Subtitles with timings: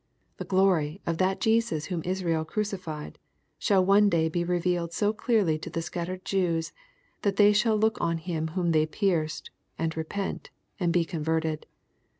[0.39, 3.19] —The" glory" of that Jesus whom Israel crucified,
[3.59, 6.71] shall one day be revealed so clearly to the scattered Jews,
[7.21, 11.67] that they shall look on Him whom they pierced, and repent, and be converted.